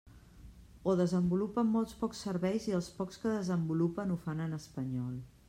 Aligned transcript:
O 0.93 0.95
desenvolupen 1.01 1.69
molt 1.73 1.93
pocs 1.99 2.23
serveis 2.27 2.67
i 2.71 2.75
els 2.79 2.89
pocs 3.01 3.23
que 3.27 3.35
desenvolupen 3.35 4.17
ho 4.17 4.19
fan 4.27 4.45
en 4.49 4.59
espanyol. 4.63 5.15